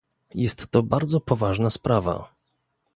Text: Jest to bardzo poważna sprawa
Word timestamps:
Jest 0.35 0.67
to 0.67 0.83
bardzo 0.83 1.21
poważna 1.21 1.69
sprawa 1.69 2.35